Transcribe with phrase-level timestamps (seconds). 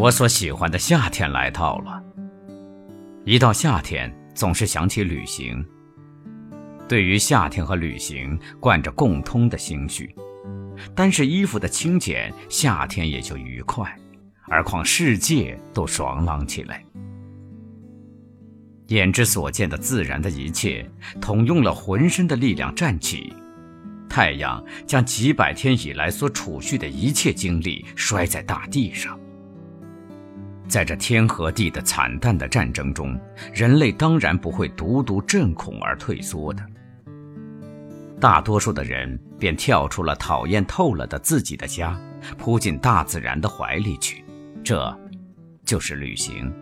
[0.00, 2.02] 我所喜欢的夏天来到了。
[3.26, 5.62] 一到夏天，总是想起旅行。
[6.88, 10.14] 对于夏天和旅行，贯着共通的心绪。
[10.94, 13.94] 单是衣服的轻简，夏天也就愉快，
[14.48, 16.82] 而况世界都爽朗起来。
[18.86, 23.36] 眼之所见的自然的一切，统用了浑身的力量站起。
[24.08, 29.20] 太阳将几百天以来所储蓄的一切精力摔在大地上。
[30.70, 33.18] 在这天和地的惨淡的战争中，
[33.52, 36.64] 人类当然不会独独震恐而退缩的。
[38.20, 42.00] 大多数的人便跳出了讨厌透了的自己的家，
[42.38, 44.24] 扑进大自然的怀里去。
[44.62, 44.96] 这，
[45.64, 46.52] 就是旅行。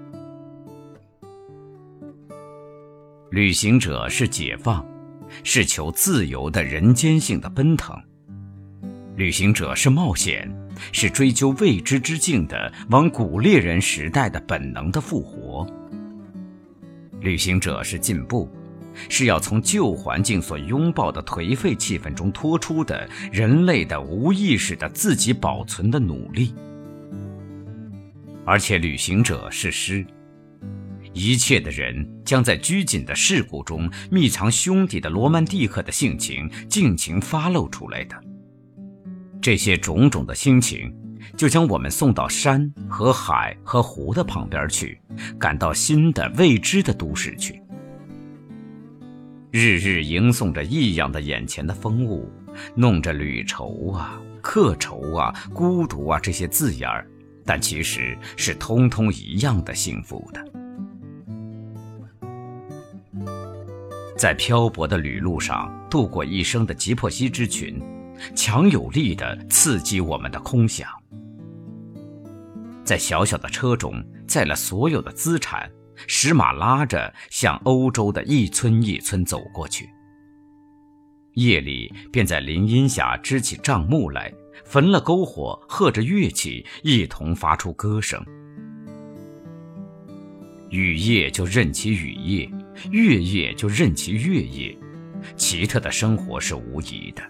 [3.31, 4.83] 旅行者是解放，
[5.45, 7.95] 是求自由的人间性的奔腾；
[9.17, 10.51] 旅行者是冒险，
[10.93, 15.67] 是追究未知之境的往古猎人时代的本能的复活；
[17.21, 18.49] 旅行者是进步，
[19.09, 26.55] 是要从旧环境所拥抱的颓废气氛中脱出的人类的无意识的自己保存的努力；
[28.45, 30.05] 而且旅行者是诗。
[31.15, 38.28] 一切的人将在拘谨的事故中密藏兄弟的罗曼蒂克的性情，尽情发露出来的。
[39.49, 40.95] 这些种种的心情，
[41.35, 45.01] 就将我们送到山和海和湖的旁边去，
[45.39, 47.63] 赶到新的未知的都市去。
[49.51, 52.31] 日日迎送着异样的眼前的风物，
[52.75, 57.09] 弄着旅愁啊、客愁啊、孤独啊这些字眼儿，
[57.43, 60.45] 但其实是通通一样的幸福的。
[64.15, 67.81] 在漂泊的旅路上度过一生的吉珀西之群，
[68.35, 70.89] 强有力地刺激我们的空想。
[72.85, 75.71] 在小小的车中载了所有的资产，
[76.07, 79.89] 使马拉着向欧洲的一村一村走过去。
[81.35, 84.33] 夜里便在林荫下支起帐幕来，
[84.65, 88.25] 焚了篝火，和着乐器，一同发出歌声。
[90.71, 92.51] 雨夜就任其雨夜。
[92.91, 94.77] 月夜就任其月夜，
[95.37, 97.23] 奇特的生活是无疑的。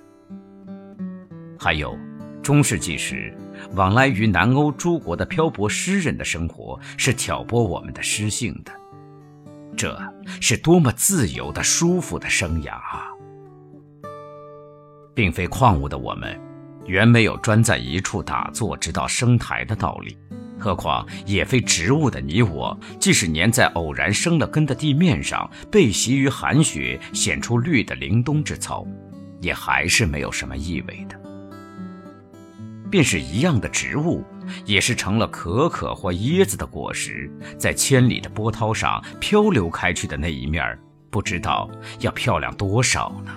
[1.58, 1.98] 还有，
[2.42, 3.36] 中世纪时
[3.74, 8.72] 往来于南欧诸国的漂泊诗人的生活是挑拨我们的诗性的，
[9.76, 9.98] 这
[10.40, 13.08] 是多么自由的、舒服的生涯啊！
[15.14, 16.40] 并非矿物的我们，
[16.86, 20.16] 原没有专在一处打坐直到生台的道理。
[20.60, 28.86] 何况也非植物的你我，即使粘在偶然生了根的地面上，被袭于寒雪，显出绿的凛冬之草，
[29.40, 31.17] 也还是没有什么意味的。
[32.90, 34.24] 便是一样的植物，
[34.64, 40.78] 也是成了可可或椰子的果实，在千里的波涛上漂流开去的那一面，
[41.10, 43.32] 不知道要漂亮多少呢。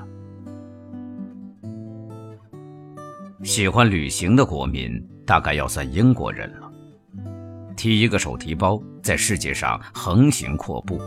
[3.43, 6.71] 喜欢旅行的国民，大概要算英国人了。
[7.75, 11.01] 提一个手提包，在世界上横行阔步。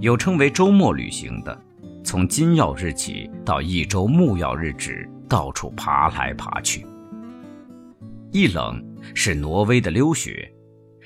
[0.00, 1.58] 有称为周末旅行的，
[2.06, 6.86] 从金曜日起到一周木曜日止，到处爬来爬去。
[8.30, 8.80] 一冷
[9.12, 10.48] 是挪威的溜雪，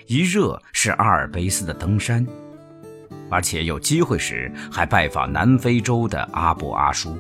[0.07, 2.27] 一热是阿尔卑斯的登山，
[3.31, 7.17] 而且有机会时还拜访南非洲的阿布阿舒。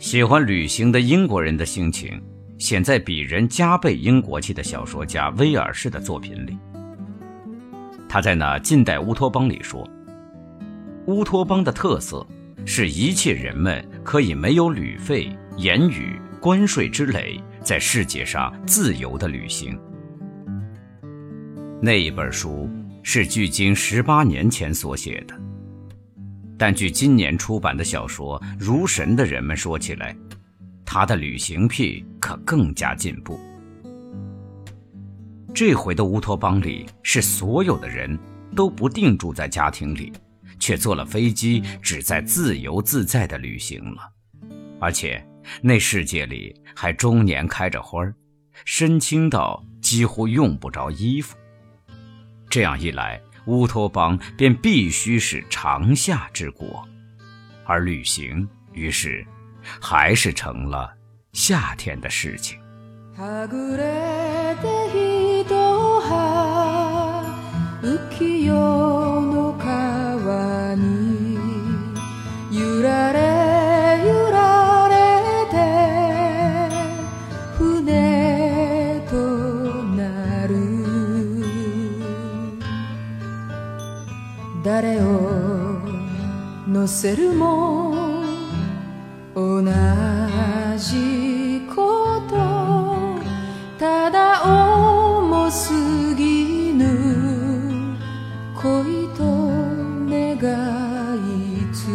[0.00, 2.20] 喜欢旅行的英国人的心情。
[2.58, 6.58] 显在比人加倍英国气的小说家威尔士的作品里。
[8.08, 9.88] 他在那《近代乌托邦》里说
[11.08, 12.24] ：“乌托邦的特色
[12.66, 19.78] 是一切人们可以没有旅费、言语、关税之累，在世界上自由的旅行。”
[21.80, 22.68] 那一本书
[23.02, 25.34] 是距今十八年前所写的，
[26.58, 30.14] 但据今年出版的小说《如神的人们》说起来。
[30.84, 33.38] 他的旅行癖可更加进步。
[35.54, 38.18] 这回的乌托邦里，是所有的人
[38.54, 40.10] 都不定住在家庭里，
[40.68, 44.02] 却坐了飞机，只在自由自在的旅行了。
[44.78, 45.26] 而且
[45.62, 48.14] 那世界里还终年开着花儿，
[48.66, 51.38] 深清到几乎用不着衣服。
[52.50, 56.86] 这样一来，乌托邦便必须是长夏之国，
[57.64, 59.26] 而旅行于是。
[59.80, 60.94] 还是成了
[61.32, 62.58] 夏天的事情。
[84.70, 85.80] 誰を
[86.68, 87.94] 乗せるも
[89.34, 89.62] 同
[90.76, 92.36] じこと
[93.78, 95.72] ただ重す
[96.16, 97.96] ぎぬ
[98.62, 99.24] 恋と
[100.06, 100.36] 願
[101.16, 101.88] いつ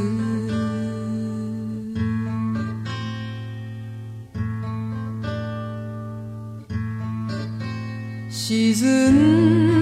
[8.32, 9.73] 沈ん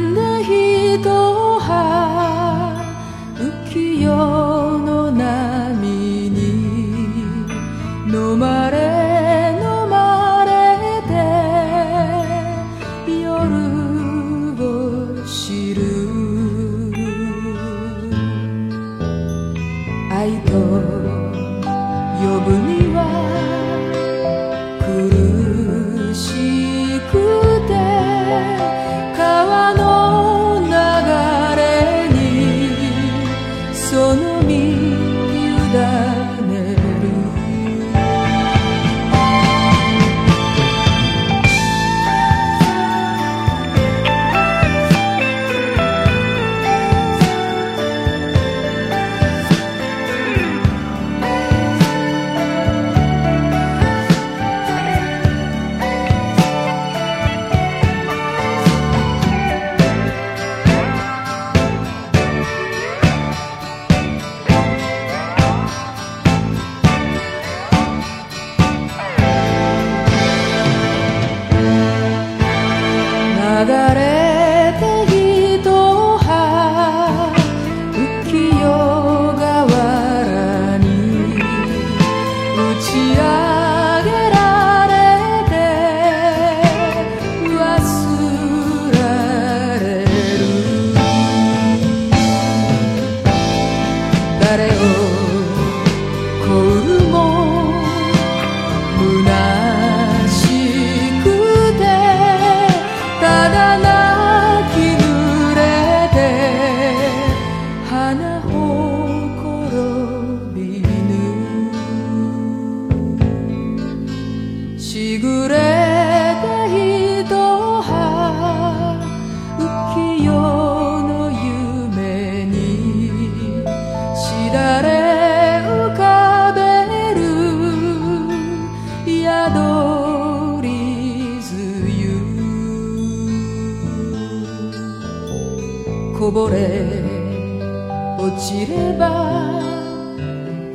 [73.71, 74.20] got it.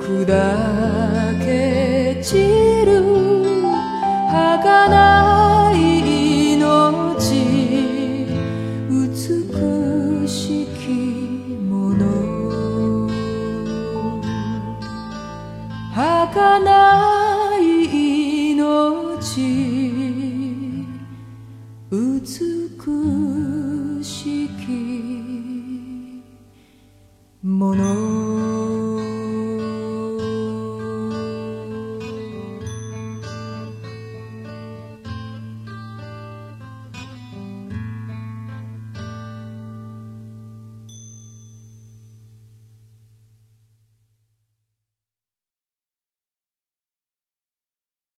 [0.01, 0.27] 砕
[1.45, 2.37] け散
[2.87, 2.91] る
[4.31, 5.77] 儚い
[6.55, 6.57] 命。
[8.89, 10.79] 美しき
[11.69, 12.03] もの
[15.95, 17.63] 儚い
[18.53, 19.86] 命。